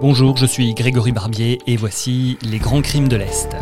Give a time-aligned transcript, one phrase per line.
[0.00, 3.54] Bonjour, je suis Grégory Barbier et voici les grands crimes de l'Est.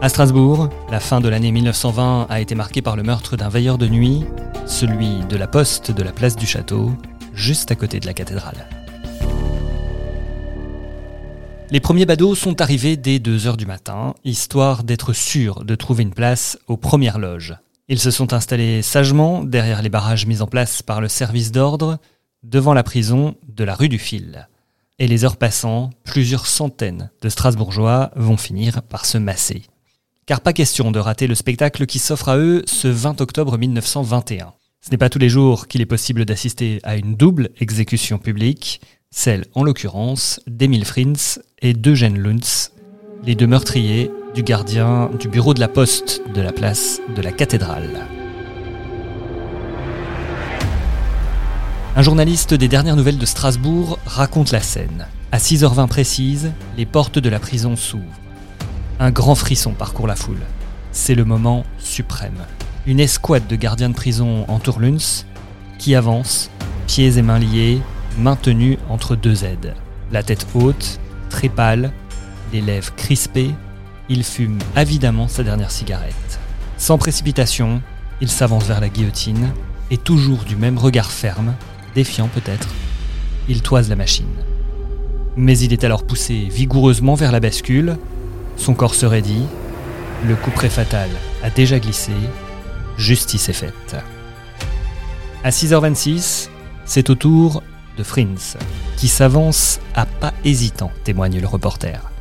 [0.00, 3.78] À Strasbourg, la fin de l'année 1920 a été marquée par le meurtre d'un veilleur
[3.78, 4.24] de nuit,
[4.66, 6.92] celui de la poste de la place du château,
[7.34, 8.68] juste à côté de la cathédrale.
[11.70, 16.02] Les premiers badauds sont arrivés dès 2 heures du matin, histoire d'être sûrs de trouver
[16.02, 17.56] une place aux premières loges.
[17.88, 21.98] Ils se sont installés sagement derrière les barrages mis en place par le service d'ordre,
[22.42, 24.48] devant la prison de la rue du Fil.
[25.00, 29.62] Et les heures passant, plusieurs centaines de Strasbourgeois vont finir par se masser.
[30.26, 34.52] Car pas question de rater le spectacle qui s'offre à eux ce 20 octobre 1921.
[34.80, 38.80] Ce n'est pas tous les jours qu'il est possible d'assister à une double exécution publique,
[39.10, 42.72] celle en l'occurrence d'Emile Frins et d'Eugène Luntz,
[43.24, 47.32] les deux meurtriers du gardien du bureau de la poste de la place de la
[47.32, 48.17] cathédrale.
[51.98, 55.08] Un journaliste des dernières nouvelles de Strasbourg raconte la scène.
[55.32, 58.04] À 6h20 précise, les portes de la prison s'ouvrent.
[59.00, 60.46] Un grand frisson parcourt la foule.
[60.92, 62.46] C'est le moment suprême.
[62.86, 65.24] Une escouade de gardiens de prison entoure Luns,
[65.80, 66.50] qui avance,
[66.86, 67.80] pieds et mains liés,
[68.16, 69.74] maintenus entre deux aides.
[70.12, 71.90] La tête haute, très pâle,
[72.52, 73.56] les lèvres crispées,
[74.08, 76.38] il fume avidement sa dernière cigarette.
[76.76, 77.82] Sans précipitation,
[78.20, 79.50] il s'avance vers la guillotine,
[79.90, 81.54] et toujours du même regard ferme,
[81.98, 82.68] défiant peut-être,
[83.48, 84.36] il toise la machine.
[85.36, 87.96] Mais il est alors poussé vigoureusement vers la bascule,
[88.56, 89.42] son corps se raidit,
[90.24, 91.10] le coup près fatal
[91.42, 92.12] a déjà glissé,
[92.98, 93.96] justice est faite.
[95.42, 96.50] À 6h26,
[96.84, 97.64] c'est au tour
[97.96, 98.56] de Frins,
[98.96, 102.12] qui s'avance à pas hésitant, témoigne le reporter.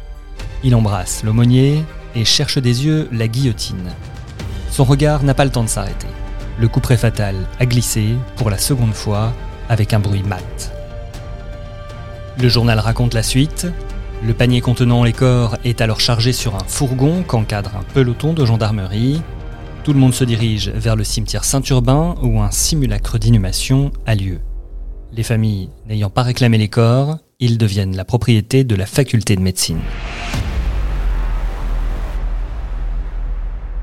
[0.63, 1.83] Il embrasse l'aumônier
[2.15, 3.91] et cherche des yeux la guillotine.
[4.71, 6.07] Son regard n'a pas le temps de s'arrêter.
[6.59, 9.33] Le coup près fatal a glissé, pour la seconde fois,
[9.69, 10.71] avec un bruit mat.
[12.39, 13.67] Le journal raconte la suite.
[14.23, 18.45] Le panier contenant les corps est alors chargé sur un fourgon qu'encadre un peloton de
[18.45, 19.21] gendarmerie.
[19.83, 24.39] Tout le monde se dirige vers le cimetière Saint-Urbain où un simulacre d'inhumation a lieu.
[25.13, 29.41] Les familles n'ayant pas réclamé les corps, ils deviennent la propriété de la faculté de
[29.41, 29.79] médecine.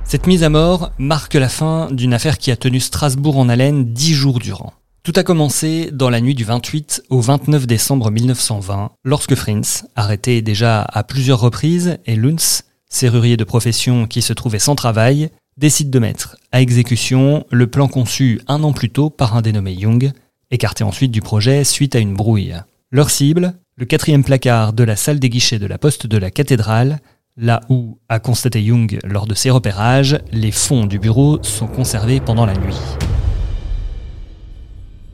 [0.05, 3.93] Cette mise à mort marque la fin d'une affaire qui a tenu Strasbourg en haleine
[3.93, 4.75] dix jours durant.
[5.05, 10.41] Tout a commencé dans la nuit du 28 au 29 décembre 1920, lorsque Frins, arrêté
[10.41, 15.29] déjà à plusieurs reprises, et Luntz, serrurier de profession qui se trouvait sans travail,
[15.59, 19.75] décide de mettre à exécution le plan conçu un an plus tôt par un dénommé
[19.75, 20.11] Young,
[20.51, 22.55] écarté ensuite du projet suite à une brouille.
[22.91, 26.31] Leur cible, le quatrième placard de la salle des guichets de la poste de la
[26.31, 27.01] cathédrale,
[27.37, 32.21] là où, a constaté Young lors de ses repérages, les fonds du bureau sont conservés
[32.21, 32.81] pendant la nuit.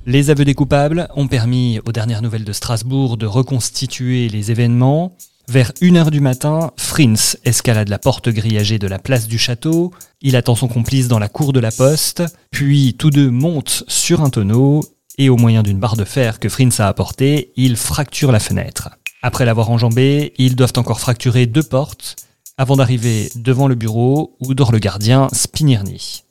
[0.07, 5.17] Les aveux des coupables ont permis aux dernières nouvelles de Strasbourg de reconstituer les événements.
[5.47, 10.37] Vers 1h du matin, Frins escalade la porte grillagée de la place du château, il
[10.37, 14.31] attend son complice dans la cour de la poste, puis tous deux montent sur un
[14.31, 14.81] tonneau
[15.19, 18.91] et au moyen d'une barre de fer que Frins a apportée, ils fracturent la fenêtre.
[19.23, 22.17] Après l'avoir enjambée, ils doivent encore fracturer deux portes
[22.57, 26.23] avant d'arriver devant le bureau où dort le gardien Spinirny.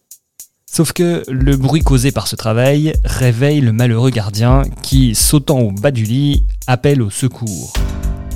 [0.72, 5.72] Sauf que le bruit causé par ce travail réveille le malheureux gardien qui, sautant au
[5.72, 7.74] bas du lit, appelle au secours.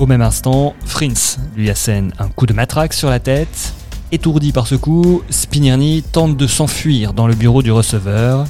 [0.00, 3.72] Au même instant, Frins lui assène un coup de matraque sur la tête.
[4.10, 8.46] Étourdi par ce coup, Spinirny tente de s'enfuir dans le bureau du receveur,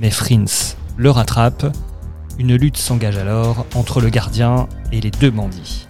[0.00, 1.76] mais Frins le rattrape.
[2.38, 5.86] Une lutte s'engage alors entre le gardien et les deux bandits.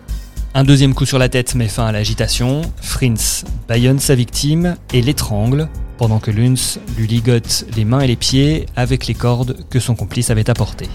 [0.53, 2.63] Un deuxième coup sur la tête met fin à l'agitation.
[2.83, 8.17] Frins baillonne sa victime et l'étrangle, pendant que Luns lui ligote les mains et les
[8.17, 10.89] pieds avec les cordes que son complice avait apportées.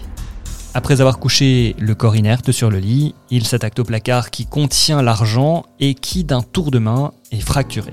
[0.74, 5.02] Après avoir couché le corps inerte sur le lit, il s'attaque au placard qui contient
[5.02, 7.92] l'argent et qui, d'un tour de main, est fracturé.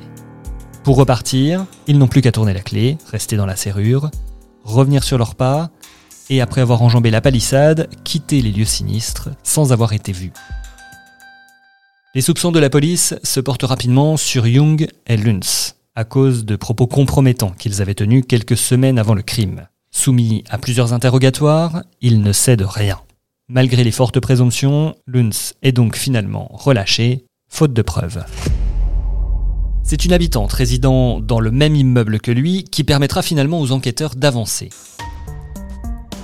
[0.84, 4.10] Pour repartir, ils n'ont plus qu'à tourner la clé, rester dans la serrure,
[4.62, 5.70] revenir sur leurs pas,
[6.30, 10.32] et après avoir enjambé la palissade, quitter les lieux sinistres sans avoir été vus.
[12.14, 16.54] Les soupçons de la police se portent rapidement sur Jung et Luns, à cause de
[16.54, 19.66] propos compromettants qu'ils avaient tenus quelques semaines avant le crime.
[19.90, 23.00] Soumis à plusieurs interrogatoires, ils ne cèdent rien.
[23.48, 28.24] Malgré les fortes présomptions, Luns est donc finalement relâché, faute de preuves.
[29.82, 34.14] C'est une habitante résidant dans le même immeuble que lui qui permettra finalement aux enquêteurs
[34.14, 34.68] d'avancer.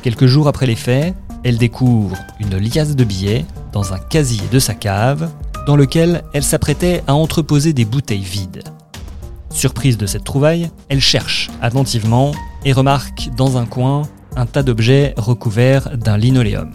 [0.03, 4.61] Quelques jours après les faits, elle découvre une liasse de billets dans un casier de
[4.61, 5.33] sa cave
[5.67, 8.63] dans lequel elle s'apprêtait à entreposer des bouteilles vides.
[9.55, 12.33] Surprise de cette trouvaille, elle cherche attentivement
[12.65, 14.03] et remarque dans un coin
[14.35, 16.73] un tas d'objets recouverts d'un linoléum.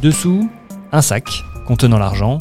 [0.00, 0.48] Dessous,
[0.92, 1.28] un sac
[1.66, 2.38] contenant l'argent,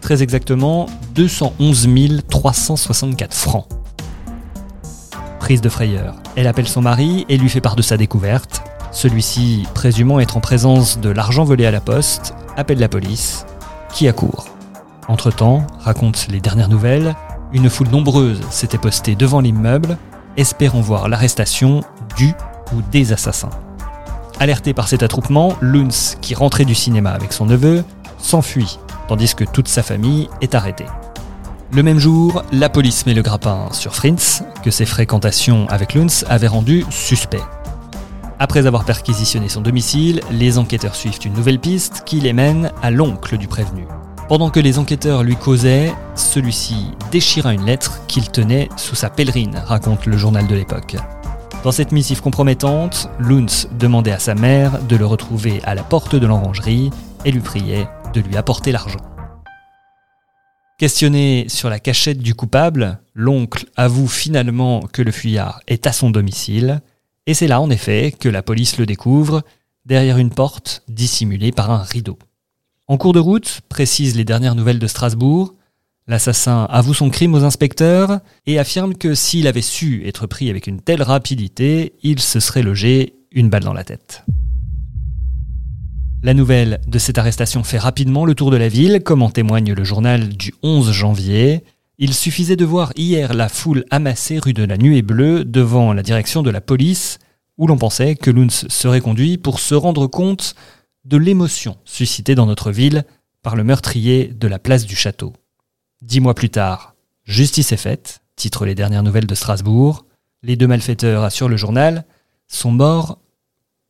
[0.00, 1.88] très exactement 211
[2.28, 3.68] 364 francs.
[5.38, 8.64] Prise de frayeur, elle appelle son mari et lui fait part de sa découverte.
[8.90, 13.46] Celui-ci, présumant être en présence de l'argent volé à la poste, appelle la police,
[13.92, 14.46] qui accourt.
[15.06, 17.14] Entre-temps, raconte les dernières nouvelles,
[17.52, 19.96] une foule nombreuse s'était postée devant l'immeuble,
[20.36, 21.82] espérant voir l'arrestation
[22.16, 22.34] du
[22.72, 23.50] ou des assassins.
[24.40, 27.84] Alerté par cet attroupement, Luns, qui rentrait du cinéma avec son neveu,
[28.18, 30.86] s'enfuit, tandis que toute sa famille est arrêtée.
[31.72, 36.24] Le même jour, la police met le grappin sur Fritz, que ses fréquentations avec Luns
[36.28, 37.42] avaient rendu suspect.
[38.38, 42.90] Après avoir perquisitionné son domicile, les enquêteurs suivent une nouvelle piste qui les mène à
[42.90, 43.86] l'oncle du prévenu.
[44.26, 49.62] Pendant que les enquêteurs lui causaient, celui-ci déchira une lettre qu'il tenait sous sa pèlerine,
[49.66, 50.96] raconte le journal de l'époque.
[51.62, 56.16] Dans cette missive compromettante, Luns demandait à sa mère de le retrouver à la porte
[56.16, 56.88] de l'orangerie
[57.26, 59.00] et lui priait de lui apporter l'argent.
[60.78, 66.08] Questionné sur la cachette du coupable, l'oncle avoue finalement que le fuyard est à son
[66.08, 66.80] domicile,
[67.26, 69.42] et c'est là en effet que la police le découvre,
[69.84, 72.18] derrière une porte dissimulée par un rideau.
[72.86, 75.54] En cours de route, précisent les dernières nouvelles de Strasbourg,
[76.06, 80.66] L'assassin avoue son crime aux inspecteurs et affirme que s'il avait su être pris avec
[80.66, 84.22] une telle rapidité, il se serait logé une balle dans la tête.
[86.22, 89.72] La nouvelle de cette arrestation fait rapidement le tour de la ville, comme en témoigne
[89.72, 91.64] le journal du 11 janvier.
[91.96, 96.02] Il suffisait de voir hier la foule amassée rue de la Nuée Bleue devant la
[96.02, 97.18] direction de la police,
[97.56, 100.54] où l'on pensait que Luns serait conduit pour se rendre compte
[101.04, 103.04] de l'émotion suscitée dans notre ville
[103.42, 105.32] par le meurtrier de la place du château.
[106.02, 110.06] Dix mois plus tard, justice est faite, titre les dernières nouvelles de Strasbourg.
[110.42, 112.04] Les deux malfaiteurs, assure le journal,
[112.48, 113.18] sont morts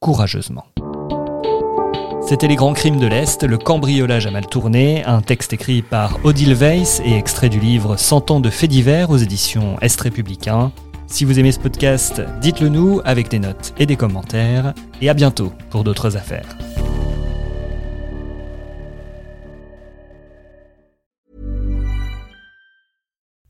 [0.01, 0.67] courageusement.
[2.27, 6.25] C'était Les Grands Crimes de l'Est, le cambriolage a mal tourné, un texte écrit par
[6.25, 10.73] Odile Weiss et extrait du livre 100 ans de faits divers aux éditions Est républicain.
[11.07, 14.73] Si vous aimez ce podcast, dites-le nous avec des notes et des commentaires,
[15.03, 16.49] et à bientôt pour d'autres affaires.